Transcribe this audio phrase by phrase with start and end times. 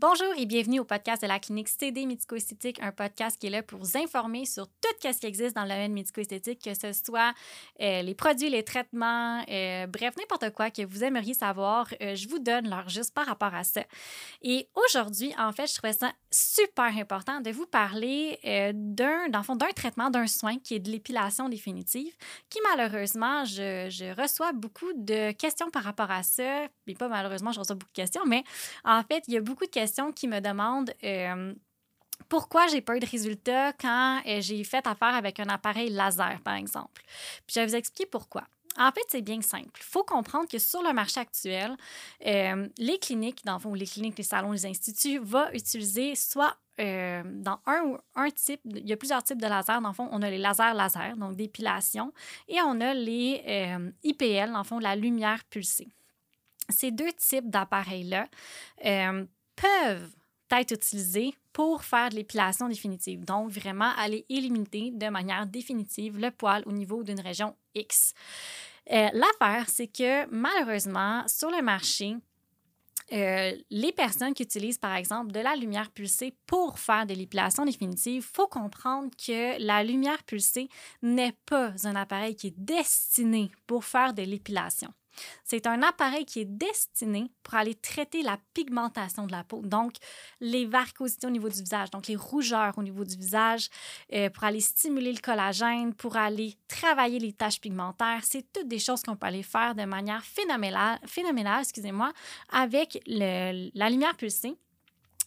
[0.00, 3.64] Bonjour et bienvenue au podcast de la clinique CD Médico-Esthétique, un podcast qui est là
[3.64, 7.34] pour vous informer sur tout ce qui existe dans le domaine médico-esthétique, que ce soit
[7.80, 11.88] euh, les produits, les traitements, euh, bref, n'importe quoi que vous aimeriez savoir.
[12.00, 13.82] Euh, je vous donne l'heure juste par rapport à ça.
[14.40, 18.38] Et aujourd'hui, en fait, je trouvais ça super important de vous parler
[18.74, 22.14] d'un, d'un traitement, d'un soin qui est de l'épilation définitive,
[22.48, 26.68] qui malheureusement, je, je, reçois beaucoup de questions par rapport à ça.
[26.86, 28.44] Mais pas malheureusement, je reçois beaucoup de questions, mais
[28.84, 31.54] en fait, il y a beaucoup de questions qui me demande euh,
[32.28, 36.40] pourquoi j'ai pas eu de résultats quand euh, j'ai fait affaire avec un appareil laser,
[36.42, 37.02] par exemple?
[37.46, 38.44] Puis je vais vous expliquer pourquoi.
[38.76, 39.70] En fait, c'est bien simple.
[39.76, 41.76] Il faut comprendre que sur le marché actuel,
[42.26, 46.56] euh, les cliniques, dans le fond, les cliniques, les salons, les instituts, vont utiliser soit
[46.80, 49.80] dans un ou un type, il y a plusieurs types de lasers.
[49.82, 52.12] Dans le fond, on a les lasers laser, donc d'épilation,
[52.46, 53.42] et on a les
[54.04, 55.88] IPL, dans le fond, la lumière pulsée.
[56.68, 58.28] Ces deux types d'appareils-là
[59.60, 60.14] peuvent
[60.50, 63.24] être utilisés pour faire de l'épilation définitive.
[63.24, 68.14] Donc, vraiment aller éliminer de manière définitive le poil au niveau d'une région X.
[68.90, 72.16] Euh, l'affaire, c'est que malheureusement, sur le marché,
[73.12, 77.64] euh, les personnes qui utilisent, par exemple, de la lumière pulsée pour faire de l'épilation
[77.64, 80.68] définitive, il faut comprendre que la lumière pulsée
[81.02, 84.92] n'est pas un appareil qui est destiné pour faire de l'épilation.
[85.44, 89.94] C'est un appareil qui est destiné pour aller traiter la pigmentation de la peau, donc
[90.40, 93.68] les varicosités au niveau du visage, donc les rougeurs au niveau du visage,
[94.12, 98.20] euh, pour aller stimuler le collagène, pour aller travailler les taches pigmentaires.
[98.22, 102.12] C'est toutes des choses qu'on peut aller faire de manière phénoménale, phénoménale excusez-moi,
[102.50, 104.56] avec la lumière pulsée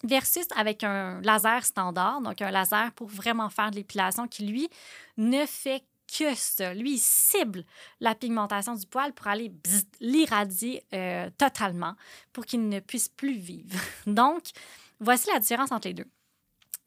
[0.04, 4.70] versus avec un laser standard, donc un laser pour vraiment faire de l'épilation qui, lui,
[5.18, 5.84] ne fait
[6.20, 7.64] Lui, il cible
[8.00, 9.52] la pigmentation du poil pour aller
[10.00, 11.96] l'irradier euh, totalement
[12.34, 13.80] pour qu'il ne puisse plus vivre.
[14.08, 14.44] Donc,
[15.00, 16.08] voici la différence entre les deux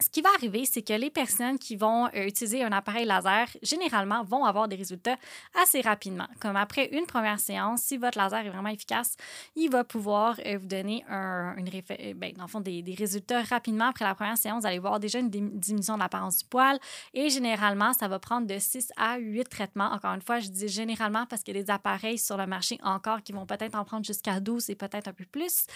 [0.01, 3.47] ce qui va arriver, c'est que les personnes qui vont euh, utiliser un appareil laser,
[3.63, 5.17] généralement, vont avoir des résultats
[5.63, 6.27] assez rapidement.
[6.41, 9.17] Comme après une première séance, si votre laser est vraiment efficace,
[9.55, 13.43] il va pouvoir euh, vous donner un, une euh, ben, dans fond, des, des, résultats
[13.43, 13.87] rapidement.
[13.87, 16.77] Après la première séance, vous allez voir déjà une diminution de l'apparence du poil.
[17.13, 19.93] Et généralement, ça va prendre de 6 à 8 traitements.
[19.93, 22.79] Encore une fois, je dis généralement parce qu'il y a des appareils sur le marché
[22.83, 25.67] encore qui vont peut-être en prendre jusqu'à 12 et peut-être un peu plus.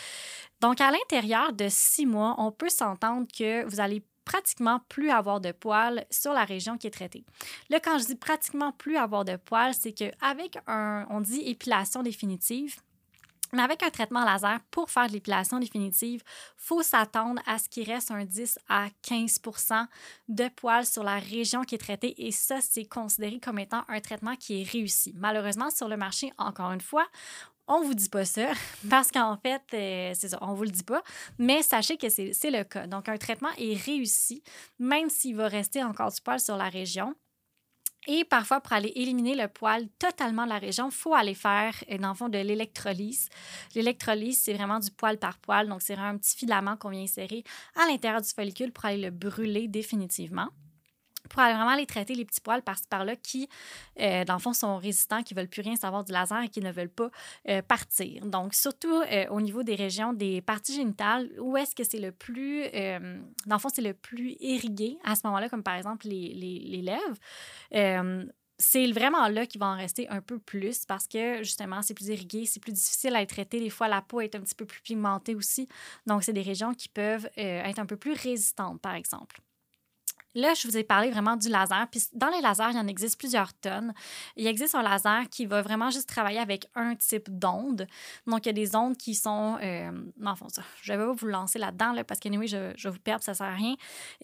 [0.61, 5.41] Donc, à l'intérieur de 6 mois, on peut s'entendre que vous allez pratiquement plus avoir
[5.41, 7.25] de poils sur la région qui est traitée.
[7.71, 12.03] Là, quand je dis pratiquement plus avoir de poils, c'est qu'avec un, on dit épilation
[12.03, 12.77] définitive,
[13.55, 16.23] mais avec un traitement laser, pour faire de l'épilation définitive,
[16.59, 19.87] faut s'attendre à ce qu'il reste un 10 à 15%
[20.29, 22.27] de poils sur la région qui est traitée.
[22.27, 25.15] Et ça, c'est considéré comme étant un traitement qui est réussi.
[25.17, 27.07] Malheureusement, sur le marché, encore une fois,
[27.69, 28.49] on vous dit pas ça
[28.91, 31.03] parce qu'en fait, euh, c'est ça, on vous le dit pas,
[31.39, 32.87] mais sachez que c'est le cas.
[32.87, 34.43] Donc, un traitement est réussi,
[34.79, 37.15] même s'il va rester encore du poil sur la région.
[38.07, 41.75] Et parfois, pour aller éliminer le poil totalement de la région, il faut aller faire,
[41.91, 43.29] euh, dans le fond, de l'électrolyse.
[43.75, 45.69] L'électrolyse, c'est vraiment du poil par poil.
[45.69, 49.11] Donc, c'est un petit filament qu'on vient insérer à l'intérieur du follicule pour aller le
[49.11, 50.49] brûler définitivement
[51.29, 53.49] pour vraiment les traiter les petits poils par-ci par-là qui,
[54.01, 56.49] euh, dans le fond, sont résistants, qui ne veulent plus rien savoir du laser et
[56.49, 57.11] qui ne veulent pas
[57.49, 58.25] euh, partir.
[58.27, 62.13] Donc, surtout euh, au niveau des régions des parties génitales, où est-ce que c'est le
[62.13, 62.65] plus,
[63.47, 66.83] dans le fond, c'est le plus irrigué à ce moment-là, comme par exemple les, les,
[66.83, 67.17] lèvres
[68.61, 72.09] c'est vraiment là qu'il va en rester un peu plus parce que justement, c'est plus
[72.09, 73.61] irrigué, c'est plus difficile à traité.
[73.61, 75.69] Des fois, la peau est un petit peu plus pigmentée aussi.
[76.07, 79.41] Donc, c'est des régions qui peuvent être un peu plus résistantes, par exemple.
[80.35, 81.87] Là, je vous ai parlé vraiment du laser.
[81.91, 83.93] Puis dans les lasers, il y en existe plusieurs tonnes.
[84.37, 87.87] Il existe un laser qui va vraiment juste travailler avec un type d'onde.
[88.27, 89.59] Donc, il y a des ondes qui sont.
[89.63, 89.91] Euh,
[90.49, 93.23] ça, je vais pas vous lancer là-dedans là, parce que, anyway, je, je vous perds,
[93.23, 93.75] ça ne sert à rien.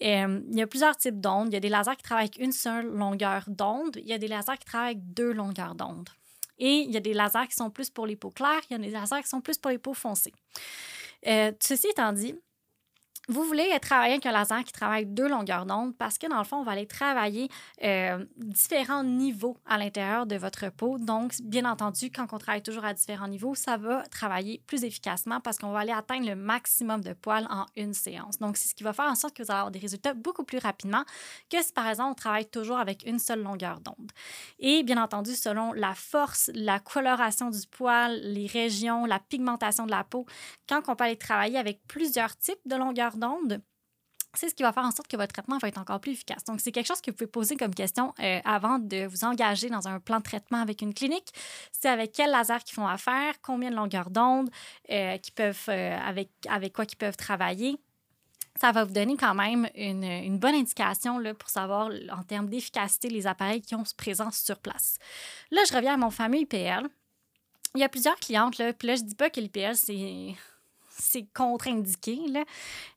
[0.01, 1.49] Euh, il y a plusieurs types d'ondes.
[1.49, 3.97] Il y a des lasers qui travaillent avec une seule longueur d'onde.
[3.97, 6.09] Il y a des lasers qui travaillent avec deux longueurs d'onde.
[6.57, 8.61] Et il y a des lasers qui sont plus pour les peaux claires.
[8.69, 10.33] Il y a des lasers qui sont plus pour les peaux foncées.
[11.27, 12.35] Euh, ceci étant dit,
[13.27, 16.43] vous voulez travailler avec un laser qui travaille deux longueurs d'onde parce que dans le
[16.43, 17.49] fond, on va aller travailler
[17.83, 20.97] euh, différents niveaux à l'intérieur de votre peau.
[20.97, 25.39] Donc, bien entendu, quand on travaille toujours à différents niveaux, ça va travailler plus efficacement
[25.39, 28.37] parce qu'on va aller atteindre le maximum de poils en une séance.
[28.37, 30.43] Donc, c'est ce qui va faire en sorte que vous allez avoir des résultats beaucoup
[30.43, 31.03] plus rapidement
[31.49, 34.11] que si, par exemple, on travaille toujours avec une seule longueur d'onde.
[34.59, 39.91] Et bien entendu, selon la force, la coloration du poil, les régions, la pigmentation de
[39.91, 40.25] la peau,
[40.69, 43.61] quand on peut aller travailler avec plusieurs types de longueurs d'onde,
[44.35, 46.43] c'est ce qui va faire en sorte que votre traitement va être encore plus efficace.
[46.43, 49.69] Donc, c'est quelque chose que vous pouvez poser comme question euh, avant de vous engager
[49.69, 51.33] dans un plan de traitement avec une clinique.
[51.71, 54.49] C'est avec quel laser qu'ils font affaire, combien de longueurs d'onde,
[54.91, 57.77] euh, euh, avec, quoi ils peuvent travailler.
[58.59, 63.27] Ça va vous donner quand même une, bonne indication pour savoir en termes d'efficacité les
[63.27, 64.97] appareils qui ont présence sur place.
[65.51, 66.87] Là, je reviens à mon fameux IPL.
[67.73, 70.35] Il y a plusieurs clientes, là, puis là, je dis pas que l'IPL, c'est
[70.97, 72.19] c'est contre-indiqué.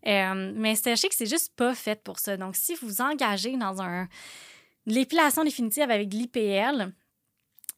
[0.06, 2.37] Euh, mais sachez que c'est juste pas fait pour ça.
[2.37, 4.09] Donc, si vous engagez dans un
[4.87, 6.93] l'épilation définitive avec l'IPL,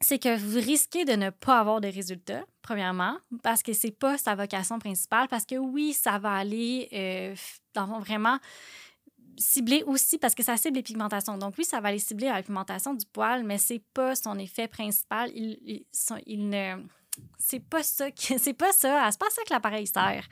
[0.01, 4.17] c'est que vous risquez de ne pas avoir de résultats, premièrement, parce que c'est pas
[4.17, 7.35] sa vocation principale, parce que oui, ça va aller euh,
[8.01, 8.39] vraiment
[9.37, 11.37] cibler aussi, parce que ça cible les pigmentations.
[11.37, 14.69] Donc oui, ça va aller cibler la pigmentation du poil, mais c'est pas son effet
[14.69, 15.31] principal.
[15.35, 16.77] il ne
[17.39, 20.25] c'est pas ça c'est pas ça c'est pas ça que l'appareil sert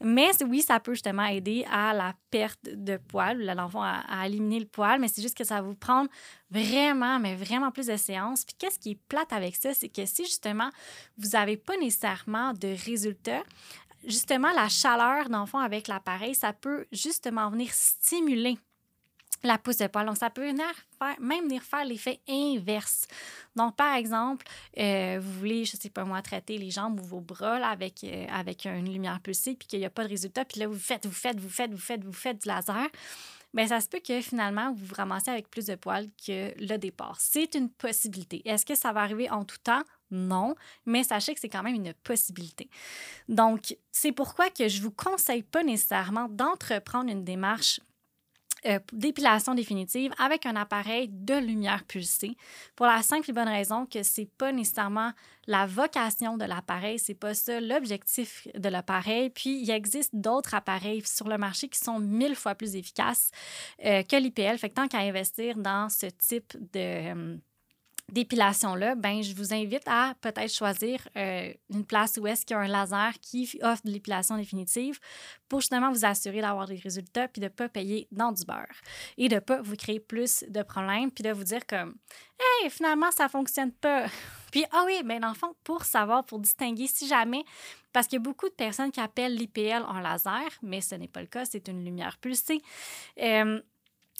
[0.00, 4.60] mais oui ça peut justement aider à la perte de poils l'enfant à, à, éliminer
[4.60, 6.10] le poil mais c'est juste que ça va vous prendre
[6.50, 10.04] vraiment mais vraiment plus de séances puis qu'est-ce qui est plate avec ça c'est que
[10.06, 10.70] si justement
[11.18, 13.42] vous n'avez pas nécessairement de résultats
[14.06, 18.58] justement la chaleur d'enfant avec l'appareil ça peut justement venir stimuler
[19.46, 20.06] la pousse de poil.
[20.06, 20.66] Donc, ça peut venir
[20.98, 23.06] faire, même venir faire l'effet inverse.
[23.56, 24.46] Donc, par exemple,
[24.78, 28.26] euh, vous voulez, je sais pas moi, traiter les jambes ou vos bras avec, euh,
[28.30, 31.06] avec une lumière pulsée, puis qu'il n'y a pas de résultat, puis là, vous faites,
[31.06, 32.88] vous faites, vous faites, vous faites, vous faites du laser.
[33.54, 36.76] Bien, ça se peut que finalement, vous vous ramassez avec plus de poils que le
[36.76, 37.20] départ.
[37.20, 38.42] C'est une possibilité.
[38.44, 39.82] Est-ce que ça va arriver en tout temps?
[40.10, 40.56] Non,
[40.86, 42.68] mais sachez que c'est quand même une possibilité.
[43.28, 47.80] Donc, c'est pourquoi que je vous conseille pas nécessairement d'entreprendre une démarche
[48.66, 52.36] euh, d'épilation définitive avec un appareil de lumière pulsée
[52.76, 55.12] pour la simple et bonne raison que c'est pas nécessairement
[55.46, 59.30] la vocation de l'appareil, c'est pas ça l'objectif de l'appareil.
[59.30, 63.30] Puis il existe d'autres appareils sur le marché qui sont mille fois plus efficaces
[63.84, 64.58] euh, que l'IPL.
[64.58, 66.78] Fait tant qu'à investir dans ce type de
[67.12, 67.36] euh,
[68.12, 72.58] d'épilation-là, ben, je vous invite à peut-être choisir euh, une place où est-ce qu'il y
[72.58, 74.98] a un laser qui offre de l'épilation définitive
[75.48, 78.80] pour justement vous assurer d'avoir des résultats puis de ne pas payer dans du beurre
[79.16, 81.96] et de ne pas vous créer plus de problèmes puis de vous dire comme
[82.38, 84.06] Hey, finalement, ça ne fonctionne pas.
[84.52, 87.44] Puis, ah oui, mais dans le fond, pour savoir, pour distinguer si jamais,
[87.92, 91.08] parce qu'il y a beaucoup de personnes qui appellent l'IPL un laser, mais ce n'est
[91.08, 92.60] pas le cas, c'est une lumière pulsée.
[93.20, 93.60] Euh,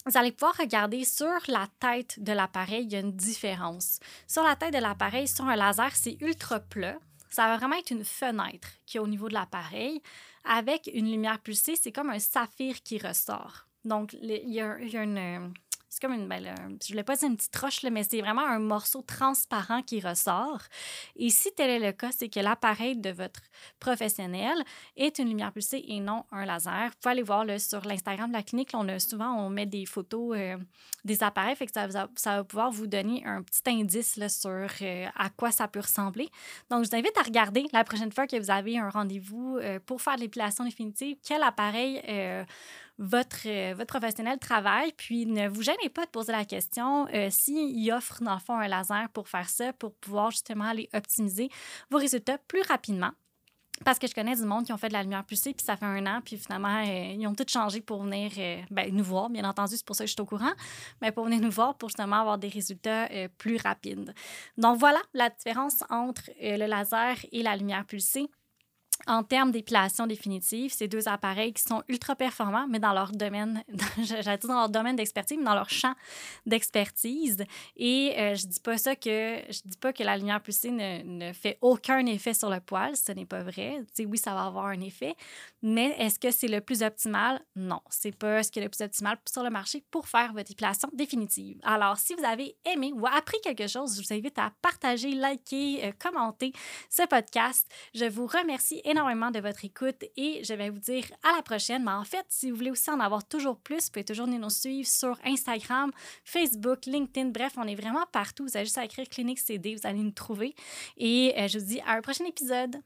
[0.06, 4.00] vous allez pouvoir regarder sur la tête de l'appareil, il y a une différence.
[4.26, 6.99] Sur la tête de l'appareil, sur un laser, c'est ultra plat.
[7.31, 10.02] Ça va vraiment être une fenêtre qui est au niveau de l'appareil.
[10.44, 13.67] Avec une lumière pulsée, c'est comme un saphir qui ressort.
[13.85, 15.52] Donc, il y a, y a une,
[15.94, 16.52] c'est comme une, belle
[16.82, 20.62] je voulais pas dire une petite roche, mais c'est vraiment un morceau transparent qui ressort.
[21.14, 23.41] Et si tel est le cas, c'est que l'appareil de votre
[23.79, 24.56] professionnel
[24.96, 26.87] est une lumière pulsée et non un laser.
[26.87, 29.67] Vous pouvez aller voir là, sur l'Instagram de la clinique, on a souvent, on met
[29.67, 30.56] des photos euh,
[31.05, 35.31] des appareils, fait ça, va pouvoir vous donner un petit indice là, sur euh, à
[35.31, 36.29] quoi ça peut ressembler.
[36.70, 39.79] Donc, je vous invite à regarder la prochaine fois que vous avez un rendez-vous euh,
[39.87, 42.02] pour faire l'épilation définitive, quel appareil
[42.99, 44.93] votre, euh, votre professionnel travaille.
[44.93, 48.56] Puis ne vous gênez pas de poser la question euh, s'il offre, dans le fond,
[48.58, 51.49] un laser pour faire ça, pour pouvoir justement aller optimiser
[51.91, 53.11] vos résultats plus rapidement.
[53.85, 55.76] Parce que je connais du monde qui ont fait de la lumière pulsée, puis ça
[55.76, 58.31] fait un an, puis finalement, euh, ils ont tout changé pour venir
[58.70, 59.29] ben, nous voir.
[59.31, 60.52] Bien entendu, c'est pour ça que je suis au courant,
[61.02, 64.14] mais pour venir nous voir pour justement avoir des résultats plus rapides.
[64.56, 68.31] Donc voilà la différence entre le laser et la lumière pulsée
[69.06, 73.62] en termes d'épilation définitive, ces deux appareils qui sont ultra performants, mais dans leur domaine,
[74.02, 75.95] j'allais dire dans leur domaine d'expertise, mais dans leur champ
[76.47, 77.45] d'expertise.
[77.76, 81.02] Et euh, je dis pas ça que je dis pas que la lumière pulsée ne,
[81.02, 83.83] ne fait aucun effet sur le poil, ce n'est pas vrai.
[83.93, 85.14] sais, oui, ça va avoir un effet,
[85.62, 87.40] mais est-ce que c'est le plus optimal?
[87.57, 90.50] Non, c'est pas ce qui est le plus optimal sur le marché pour faire votre
[90.50, 91.59] épilation définitive.
[91.62, 95.87] Alors, si vous avez aimé ou appris quelque chose, je vous invite à partager, liker,
[95.87, 96.52] euh, commenter
[96.90, 97.67] ce podcast.
[97.95, 101.83] Je vous remercie de votre écoute et je vais vous dire à la prochaine.
[101.85, 104.51] Mais en fait, si vous voulez aussi en avoir toujours plus, vous pouvez toujours nous
[104.51, 105.91] suivre sur Instagram,
[106.25, 107.31] Facebook, LinkedIn.
[107.31, 108.45] Bref, on est vraiment partout.
[108.45, 110.55] Vous avez juste à écrire Clinique CD, vous allez nous trouver.
[110.97, 112.77] Et euh, je vous dis à un prochain épisode.